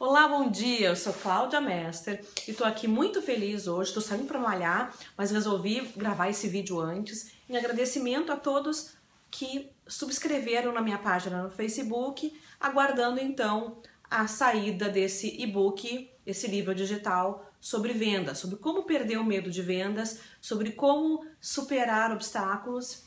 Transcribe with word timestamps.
Olá, 0.00 0.26
bom 0.26 0.50
dia. 0.50 0.88
Eu 0.88 0.96
sou 0.96 1.12
Cláudia 1.12 1.60
Mester 1.60 2.24
e 2.48 2.54
tô 2.54 2.64
aqui 2.64 2.88
muito 2.88 3.20
feliz 3.20 3.66
hoje. 3.66 3.92
Tô 3.92 4.00
saindo 4.00 4.24
para 4.24 4.38
malhar, 4.38 4.96
mas 5.14 5.30
resolvi 5.30 5.92
gravar 5.94 6.30
esse 6.30 6.48
vídeo 6.48 6.80
antes 6.80 7.32
em 7.46 7.54
agradecimento 7.54 8.32
a 8.32 8.36
todos 8.36 8.94
que 9.30 9.70
subscreveram 9.86 10.72
na 10.72 10.80
minha 10.80 10.96
página 10.96 11.42
no 11.42 11.50
Facebook, 11.50 12.32
aguardando 12.58 13.20
então 13.20 13.82
a 14.10 14.26
saída 14.26 14.88
desse 14.88 15.38
e-book, 15.38 16.10
esse 16.24 16.46
livro 16.46 16.74
digital 16.74 17.52
sobre 17.60 17.92
vendas, 17.92 18.38
sobre 18.38 18.56
como 18.56 18.84
perder 18.84 19.18
o 19.18 19.24
medo 19.24 19.50
de 19.50 19.60
vendas, 19.60 20.20
sobre 20.40 20.72
como 20.72 21.26
superar 21.38 22.10
obstáculos, 22.10 23.02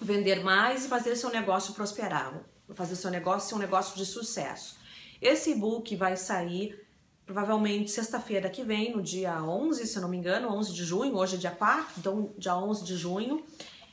vender 0.00 0.42
mais 0.42 0.86
e 0.86 0.88
fazer 0.88 1.16
seu 1.16 1.28
negócio 1.28 1.74
prosperar, 1.74 2.40
fazer 2.72 2.96
seu 2.96 3.10
negócio 3.10 3.50
ser 3.50 3.56
um 3.56 3.58
negócio 3.58 3.94
de 3.94 4.06
sucesso. 4.06 4.82
Esse 5.24 5.52
e-book 5.52 5.96
vai 5.96 6.18
sair 6.18 6.78
provavelmente 7.24 7.90
sexta-feira 7.90 8.50
que 8.50 8.62
vem, 8.62 8.94
no 8.94 9.02
dia 9.02 9.42
11, 9.42 9.86
se 9.86 9.96
eu 9.96 10.02
não 10.02 10.08
me 10.10 10.18
engano, 10.18 10.52
11 10.52 10.74
de 10.74 10.84
junho, 10.84 11.16
hoje 11.16 11.36
é 11.36 11.38
dia 11.38 11.50
4, 11.50 11.94
então 11.96 12.34
dia 12.36 12.54
11 12.54 12.84
de 12.84 12.94
junho. 12.94 13.42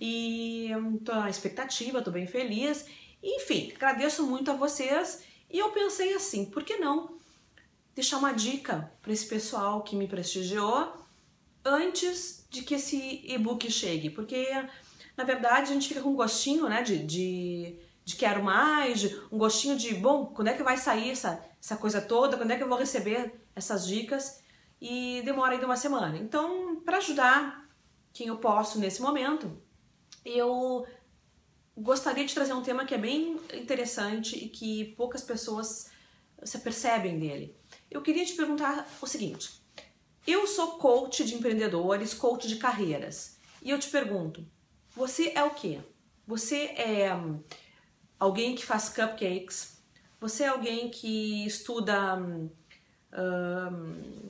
E 0.00 0.70
tô 1.04 1.12
na 1.12 1.28
expectativa, 1.28 2.00
tô 2.00 2.12
bem 2.12 2.28
feliz. 2.28 2.86
Enfim, 3.20 3.72
agradeço 3.74 4.24
muito 4.24 4.52
a 4.52 4.54
vocês 4.54 5.24
e 5.50 5.58
eu 5.58 5.70
pensei 5.72 6.14
assim, 6.14 6.44
por 6.44 6.62
que 6.62 6.76
não 6.76 7.18
deixar 7.92 8.18
uma 8.18 8.30
dica 8.30 8.92
para 9.02 9.12
esse 9.12 9.26
pessoal 9.26 9.82
que 9.82 9.96
me 9.96 10.06
prestigiou 10.06 10.94
antes 11.64 12.46
de 12.48 12.62
que 12.62 12.74
esse 12.76 13.24
e-book 13.26 13.68
chegue? 13.68 14.10
Porque 14.10 14.46
na 15.16 15.24
verdade 15.24 15.72
a 15.72 15.74
gente 15.74 15.88
fica 15.88 16.02
com 16.02 16.10
um 16.10 16.14
gostinho, 16.14 16.68
né, 16.68 16.82
de, 16.82 16.98
de 16.98 17.76
de 18.06 18.14
quero 18.14 18.42
mais, 18.42 19.00
de 19.00 19.20
um 19.32 19.36
gostinho 19.36 19.76
de, 19.76 19.92
bom, 19.92 20.26
quando 20.26 20.46
é 20.46 20.54
que 20.54 20.62
vai 20.62 20.76
sair 20.76 21.10
essa, 21.10 21.44
essa 21.60 21.76
coisa 21.76 22.00
toda, 22.00 22.36
quando 22.36 22.52
é 22.52 22.56
que 22.56 22.62
eu 22.62 22.68
vou 22.68 22.78
receber 22.78 23.34
essas 23.54 23.84
dicas 23.84 24.40
e 24.80 25.22
demora 25.24 25.54
ainda 25.54 25.66
uma 25.66 25.76
semana. 25.76 26.16
Então, 26.16 26.80
para 26.84 26.98
ajudar 26.98 27.68
quem 28.12 28.28
eu 28.28 28.36
posso 28.38 28.78
nesse 28.78 29.02
momento, 29.02 29.60
eu 30.24 30.86
gostaria 31.76 32.24
de 32.24 32.32
trazer 32.32 32.52
um 32.52 32.62
tema 32.62 32.86
que 32.86 32.94
é 32.94 32.98
bem 32.98 33.40
interessante 33.52 34.36
e 34.36 34.48
que 34.48 34.84
poucas 34.96 35.22
pessoas 35.22 35.90
se 36.44 36.58
percebem 36.60 37.18
dele. 37.18 37.56
Eu 37.90 38.02
queria 38.02 38.24
te 38.24 38.34
perguntar 38.34 38.88
o 39.02 39.06
seguinte: 39.08 39.60
eu 40.24 40.46
sou 40.46 40.78
coach 40.78 41.24
de 41.24 41.34
empreendedores, 41.34 42.14
coach 42.14 42.46
de 42.46 42.54
carreiras, 42.54 43.36
e 43.60 43.70
eu 43.70 43.80
te 43.80 43.88
pergunto, 43.88 44.46
você 44.94 45.32
é 45.34 45.42
o 45.42 45.50
quê? 45.50 45.80
Você 46.24 46.66
é 46.76 47.10
alguém 48.18 48.54
que 48.54 48.64
faz 48.64 48.88
cupcakes, 48.88 49.76
você 50.20 50.44
é 50.44 50.48
alguém 50.48 50.88
que 50.88 51.46
estuda 51.46 52.16
um, 52.16 52.50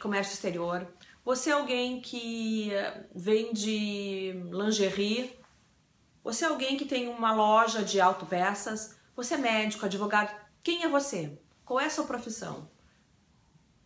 comércio 0.00 0.34
exterior, 0.34 0.86
você 1.24 1.50
é 1.50 1.52
alguém 1.52 2.00
que 2.00 2.70
vende 3.14 4.32
lingerie, 4.50 5.38
você 6.22 6.44
é 6.44 6.48
alguém 6.48 6.76
que 6.76 6.84
tem 6.84 7.08
uma 7.08 7.32
loja 7.32 7.82
de 7.82 8.00
autopeças, 8.00 8.96
você 9.14 9.34
é 9.34 9.38
médico, 9.38 9.86
advogado, 9.86 10.34
quem 10.62 10.82
é 10.82 10.88
você? 10.88 11.38
Qual 11.64 11.80
é 11.80 11.86
a 11.86 11.90
sua 11.90 12.04
profissão? 12.04 12.70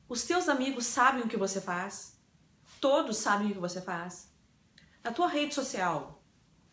Os 0.09 0.25
teus 0.25 0.49
amigos 0.49 0.87
sabem 0.87 1.23
o 1.23 1.29
que 1.29 1.37
você 1.37 1.61
faz? 1.61 2.19
Todos 2.81 3.17
sabem 3.17 3.51
o 3.51 3.55
que 3.55 3.61
você 3.61 3.81
faz? 3.81 4.31
Na 5.03 5.13
tua 5.13 5.29
rede 5.29 5.55
social, 5.55 6.23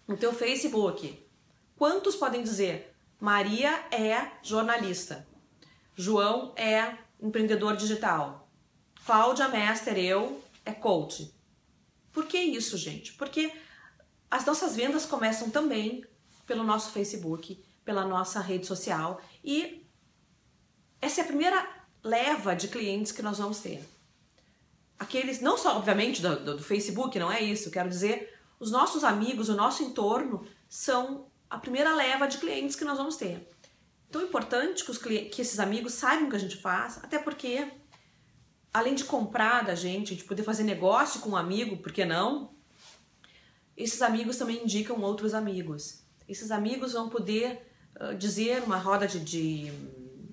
no 0.08 0.18
teu 0.18 0.34
Facebook, 0.34 1.26
quantos 1.76 2.16
podem 2.16 2.44
dizer 2.44 2.89
Maria 3.20 3.72
é 3.92 4.32
jornalista. 4.42 5.28
João 5.96 6.54
é 6.56 6.98
empreendedor 7.22 7.76
digital. 7.76 8.50
Cláudia 9.06 9.50
Mester, 9.50 9.98
eu, 9.98 10.42
é 10.66 10.72
coach. 10.72 11.34
Por 12.14 12.26
que 12.26 12.38
isso, 12.38 12.78
gente? 12.78 13.14
Porque 13.14 13.52
as 14.32 14.46
nossas 14.46 14.76
vendas 14.76 15.06
começam 15.06 15.50
também 15.50 16.06
pelo 16.46 16.64
nosso 16.64 16.92
Facebook, 16.92 17.62
pela 17.84 18.06
nossa 18.06 18.40
rede 18.40 18.66
social 18.66 19.22
e 19.44 19.86
essa 21.02 21.22
é 21.22 21.24
a 21.24 21.28
primeira 21.28 21.68
leva 22.04 22.56
de 22.56 22.68
clientes 22.68 23.12
que 23.12 23.22
nós 23.22 23.38
vamos 23.38 23.60
ter. 23.60 23.84
Aqueles, 24.98 25.42
não 25.42 25.58
só, 25.58 25.78
obviamente, 25.78 26.22
do, 26.22 26.40
do, 26.40 26.58
do 26.58 26.64
Facebook, 26.64 27.18
não 27.18 27.32
é 27.32 27.42
isso, 27.42 27.72
quero 27.72 27.90
dizer, 27.90 28.38
os 28.60 28.72
nossos 28.72 29.04
amigos, 29.04 29.50
o 29.50 29.56
nosso 29.56 29.84
entorno 29.84 30.46
são 30.68 31.29
a 31.50 31.58
primeira 31.58 31.96
leva 31.96 32.28
de 32.28 32.38
clientes 32.38 32.76
que 32.76 32.86
nós 32.86 32.98
vamos 32.98 33.16
ter. 33.16 33.50
Então 34.10 34.22
é 34.22 34.26
importante 34.26 34.84
que, 34.84 34.92
os 34.92 34.98
que 34.98 35.42
esses 35.42 35.60
amigos 35.60 35.94
saibam 35.94 36.28
o 36.28 36.30
que 36.30 36.36
a 36.36 36.40
gente 36.40 36.58
faz, 36.58 36.98
até 37.04 37.20
porque, 37.20 37.72
além 38.74 38.96
de 38.96 39.04
comprar 39.04 39.64
da 39.64 39.76
gente, 39.76 40.16
de 40.16 40.24
poder 40.24 40.44
fazer 40.44 40.64
negócio 40.64 41.22
com 41.22 41.32
um 41.32 41.38
amigo, 41.38 41.78
por 41.78 41.92
que 41.92 42.06
não? 42.06 42.52
Esses 43.78 44.02
amigos 44.02 44.38
também 44.38 44.64
indicam 44.64 45.00
outros 45.02 45.34
amigos. 45.34 46.04
Esses 46.28 46.52
amigos 46.52 46.94
vão 46.94 47.08
poder 47.08 47.72
uh, 48.00 48.16
dizer 48.16 48.64
uma 48.64 48.78
roda 48.78 49.08
de, 49.08 49.20
de, 49.20 49.72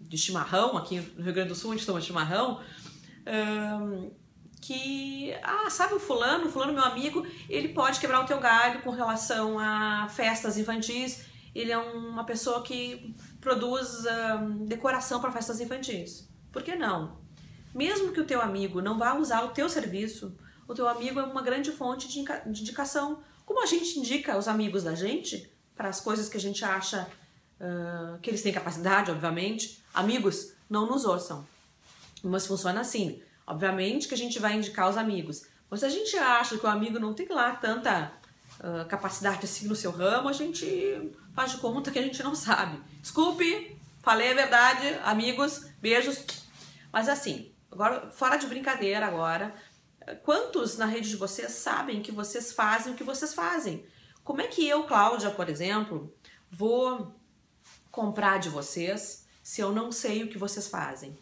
de, 0.00 0.18
chimarrão, 0.18 0.76
aqui 0.76 1.00
no 1.16 1.22
Rio 1.22 1.32
Grande 1.32 1.50
do 1.50 1.54
Sul 1.54 1.72
gente 1.74 1.86
toma 1.86 2.00
chimarrão, 2.00 2.60
que, 4.66 5.32
ah, 5.44 5.70
sabe 5.70 5.94
o 5.94 6.00
fulano, 6.00 6.46
o 6.46 6.50
fulano 6.50 6.72
meu 6.72 6.82
amigo, 6.82 7.24
ele 7.48 7.68
pode 7.68 8.00
quebrar 8.00 8.20
o 8.20 8.26
teu 8.26 8.40
galho 8.40 8.82
com 8.82 8.90
relação 8.90 9.60
a 9.60 10.08
festas 10.08 10.58
infantis, 10.58 11.24
ele 11.54 11.70
é 11.70 11.78
uma 11.78 12.24
pessoa 12.24 12.60
que 12.62 13.14
produz 13.40 14.04
um, 14.40 14.66
decoração 14.66 15.20
para 15.20 15.30
festas 15.30 15.60
infantis. 15.60 16.28
Por 16.50 16.64
que 16.64 16.74
não? 16.74 17.16
Mesmo 17.72 18.10
que 18.10 18.20
o 18.20 18.24
teu 18.24 18.40
amigo 18.40 18.82
não 18.82 18.98
vá 18.98 19.14
usar 19.14 19.44
o 19.44 19.50
teu 19.50 19.68
serviço, 19.68 20.36
o 20.66 20.74
teu 20.74 20.88
amigo 20.88 21.20
é 21.20 21.22
uma 21.22 21.42
grande 21.42 21.70
fonte 21.70 22.08
de, 22.08 22.18
indicação. 22.48 23.22
Como 23.44 23.62
a 23.62 23.66
gente 23.66 24.00
indica 24.00 24.36
os 24.36 24.48
amigos 24.48 24.82
da 24.82 24.96
gente 24.96 25.48
para 25.76 25.88
as 25.88 26.00
coisas 26.00 26.28
que 26.28 26.36
a 26.36 26.40
gente 26.40 26.64
acha 26.64 27.08
uh, 27.60 28.18
que 28.18 28.30
eles 28.30 28.42
têm 28.42 28.52
capacidade, 28.52 29.12
obviamente, 29.12 29.80
amigos 29.94 30.54
não 30.68 30.86
nos 30.86 31.04
ouçam. 31.04 31.46
Mas 32.24 32.48
funciona 32.48 32.80
assim. 32.80 33.22
Obviamente 33.46 34.08
que 34.08 34.14
a 34.14 34.18
gente 34.18 34.38
vai 34.38 34.54
indicar 34.54 34.90
os 34.90 34.96
amigos. 34.96 35.46
Mas 35.70 35.80
se 35.80 35.86
a 35.86 35.88
gente 35.88 36.16
acha 36.16 36.58
que 36.58 36.66
o 36.66 36.68
amigo 36.68 36.98
não 36.98 37.14
tem 37.14 37.28
lá 37.28 37.54
tanta 37.54 38.12
uh, 38.60 38.86
capacidade 38.88 39.44
assim 39.44 39.68
no 39.68 39.76
seu 39.76 39.90
ramo, 39.90 40.28
a 40.28 40.32
gente 40.32 41.12
faz 41.34 41.52
de 41.52 41.58
conta 41.58 41.90
que 41.90 41.98
a 41.98 42.02
gente 42.02 42.22
não 42.22 42.34
sabe. 42.34 42.80
Desculpe, 43.00 43.76
falei 44.02 44.32
a 44.32 44.34
verdade, 44.34 44.98
amigos, 45.04 45.66
beijos. 45.80 46.24
Mas 46.92 47.08
assim, 47.08 47.52
agora 47.70 48.10
fora 48.10 48.36
de 48.36 48.46
brincadeira 48.46 49.06
agora, 49.06 49.54
quantos 50.22 50.76
na 50.76 50.86
rede 50.86 51.10
de 51.10 51.16
vocês 51.16 51.52
sabem 51.52 52.02
que 52.02 52.12
vocês 52.12 52.52
fazem 52.52 52.92
o 52.92 52.96
que 52.96 53.04
vocês 53.04 53.34
fazem? 53.34 53.86
Como 54.24 54.40
é 54.40 54.46
que 54.48 54.66
eu, 54.66 54.84
Cláudia, 54.84 55.30
por 55.30 55.48
exemplo, 55.48 56.12
vou 56.50 57.14
comprar 57.90 58.38
de 58.38 58.48
vocês 58.48 59.26
se 59.42 59.60
eu 59.60 59.72
não 59.72 59.92
sei 59.92 60.24
o 60.24 60.28
que 60.28 60.38
vocês 60.38 60.66
fazem? 60.66 61.16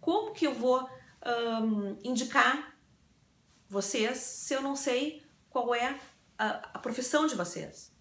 Como 0.00 0.32
que 0.32 0.46
eu 0.46 0.54
vou 0.54 0.88
um, 1.24 1.98
indicar 2.02 2.76
vocês 3.68 4.18
se 4.18 4.54
eu 4.54 4.62
não 4.62 4.74
sei 4.74 5.22
qual 5.48 5.74
é 5.74 5.98
a, 6.38 6.70
a 6.74 6.78
profissão 6.78 7.26
de 7.26 7.34
vocês. 7.34 7.92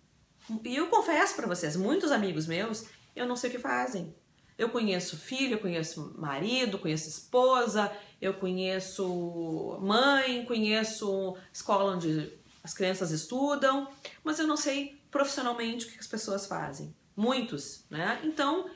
E 0.63 0.75
eu 0.75 0.87
confesso 0.87 1.35
para 1.35 1.47
vocês, 1.47 1.75
muitos 1.75 2.11
amigos 2.11 2.47
meus, 2.47 2.85
eu 3.15 3.27
não 3.27 3.35
sei 3.35 3.49
o 3.49 3.53
que 3.53 3.59
fazem. 3.59 4.15
Eu 4.57 4.69
conheço 4.69 5.17
filho, 5.17 5.53
eu 5.53 5.59
conheço 5.59 6.13
marido, 6.17 6.79
conheço 6.79 7.07
esposa, 7.07 7.91
eu 8.21 8.33
conheço 8.33 9.77
mãe, 9.81 10.43
conheço 10.45 11.37
escola 11.53 11.93
onde 11.93 12.37
as 12.63 12.73
crianças 12.73 13.11
estudam, 13.11 13.87
mas 14.23 14.39
eu 14.39 14.47
não 14.47 14.57
sei 14.57 15.01
profissionalmente 15.09 15.85
o 15.85 15.91
que 15.91 15.99
as 15.99 16.07
pessoas 16.07 16.45
fazem. 16.45 16.93
Muitos, 17.15 17.85
né? 17.89 18.19
Então, 18.23 18.69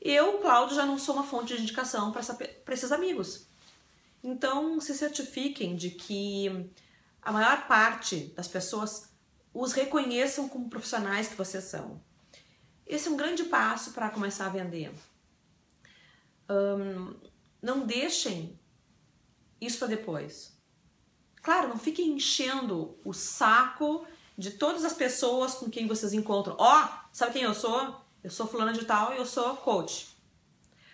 eu, 0.00 0.38
Cláudio, 0.38 0.76
já 0.76 0.84
não 0.84 0.98
sou 0.98 1.14
uma 1.14 1.24
fonte 1.24 1.54
de 1.54 1.62
indicação 1.62 2.12
para 2.12 2.74
esses 2.74 2.92
amigos. 2.92 3.46
Então, 4.22 4.80
se 4.80 4.94
certifiquem 4.94 5.74
de 5.74 5.90
que 5.90 6.70
a 7.22 7.32
maior 7.32 7.66
parte 7.66 8.32
das 8.36 8.48
pessoas 8.48 9.10
os 9.52 9.72
reconheçam 9.72 10.48
como 10.48 10.70
profissionais 10.70 11.28
que 11.28 11.34
vocês 11.34 11.64
são. 11.64 12.00
Esse 12.86 13.08
é 13.08 13.10
um 13.10 13.16
grande 13.16 13.44
passo 13.44 13.92
para 13.92 14.10
começar 14.10 14.46
a 14.46 14.50
vender. 14.50 14.92
Um, 16.48 17.14
não 17.62 17.86
deixem 17.86 18.58
isso 19.60 19.78
para 19.78 19.88
depois. 19.88 20.56
Claro, 21.42 21.68
não 21.68 21.78
fiquem 21.78 22.12
enchendo 22.12 22.98
o 23.04 23.12
saco 23.12 24.06
de 24.36 24.52
todas 24.52 24.84
as 24.84 24.92
pessoas 24.92 25.54
com 25.54 25.70
quem 25.70 25.86
vocês 25.86 26.12
encontram. 26.12 26.56
Ó, 26.58 26.84
oh, 26.84 26.88
sabe 27.12 27.32
quem 27.32 27.42
eu 27.42 27.54
sou? 27.54 28.00
Eu 28.22 28.30
sou 28.30 28.46
fulana 28.46 28.72
de 28.72 28.84
tal 28.84 29.14
e 29.14 29.18
eu 29.18 29.26
sou 29.26 29.56
coach. 29.56 30.08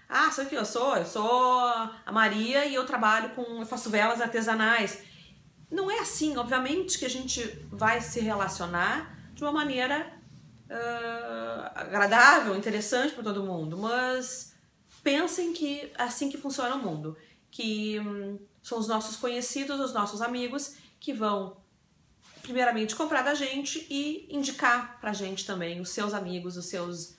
Ah, 0.09 0.31
sabe 0.31 0.51
quem 0.51 0.59
eu 0.59 0.65
sou? 0.65 0.97
Eu 0.97 1.05
sou 1.05 1.61
a 1.61 2.13
Maria 2.13 2.65
e 2.65 2.75
eu 2.75 2.87
trabalho 2.87 3.31
com. 3.31 3.61
Eu 3.61 3.67
faço 3.67 3.91
velas 3.91 4.21
artesanais. 4.21 5.03
Não 5.71 5.91
é 5.91 5.99
assim, 5.99 6.37
obviamente, 6.37 6.99
que 6.99 7.05
a 7.05 7.11
gente 7.11 7.43
vai 7.71 8.01
se 8.01 8.21
relacionar 8.21 9.19
de 9.35 9.43
uma 9.43 9.53
maneira 9.53 10.13
uh, 10.71 11.71
agradável, 11.75 12.57
interessante 12.57 13.15
para 13.15 13.25
todo 13.25 13.43
mundo, 13.43 13.77
mas 13.77 14.55
pensem 15.03 15.53
que 15.53 15.93
é 15.99 16.03
assim 16.03 16.31
que 16.31 16.39
funciona 16.39 16.77
o 16.77 16.83
mundo, 16.83 17.17
que 17.51 17.99
hum, 18.01 18.39
são 18.63 18.79
os 18.79 18.87
nossos 18.87 19.17
conhecidos, 19.17 19.81
os 19.81 19.93
nossos 19.93 20.23
amigos 20.23 20.77
que 21.01 21.13
vão 21.13 21.57
primeiramente 22.43 22.95
comprar 22.95 23.23
da 23.23 23.35
gente 23.35 23.87
e 23.91 24.29
indicar 24.31 25.01
pra 25.01 25.13
gente 25.13 25.45
também 25.45 25.81
os 25.81 25.91
seus 25.91 26.15
amigos, 26.15 26.57
os 26.57 26.67
seus 26.67 27.17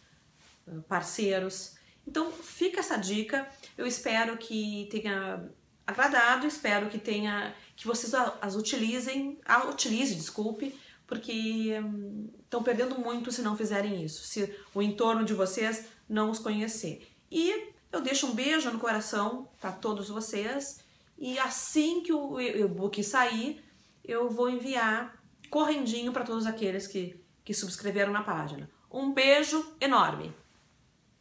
parceiros. 0.87 1.75
Então 2.07 2.31
fica 2.31 2.79
essa 2.79 2.95
dica. 2.95 3.47
Eu 3.77 3.85
espero 3.85 4.37
que 4.37 4.87
tenha 4.89 5.49
agradado, 5.85 6.47
espero 6.47 6.89
que 6.89 6.97
tenha 6.97 7.53
que 7.75 7.85
vocês 7.85 8.13
as 8.13 8.55
utilizem, 8.55 9.39
a 9.45 9.67
utilize, 9.67 10.15
desculpe, 10.15 10.73
porque 11.05 11.31
estão 12.43 12.61
hum, 12.61 12.63
perdendo 12.63 12.97
muito 12.97 13.31
se 13.31 13.41
não 13.41 13.55
fizerem 13.55 14.03
isso, 14.03 14.23
se 14.23 14.53
o 14.73 14.81
entorno 14.81 15.23
de 15.23 15.33
vocês 15.33 15.85
não 16.09 16.29
os 16.29 16.39
conhecer. 16.39 17.07
E 17.31 17.71
eu 17.91 18.01
deixo 18.01 18.27
um 18.27 18.33
beijo 18.33 18.71
no 18.71 18.79
coração 18.79 19.47
para 19.61 19.71
todos 19.71 20.09
vocês 20.09 20.79
e 21.17 21.37
assim 21.39 22.01
que 22.01 22.13
o 22.13 22.39
e-book 22.39 23.03
sair, 23.03 23.63
eu 24.03 24.29
vou 24.29 24.49
enviar 24.49 25.21
correndinho 25.49 26.11
para 26.11 26.23
todos 26.23 26.45
aqueles 26.45 26.87
que, 26.87 27.19
que 27.43 27.53
subscreveram 27.53 28.11
na 28.11 28.23
página. 28.23 28.69
Um 28.91 29.13
beijo 29.13 29.75
enorme! 29.79 30.33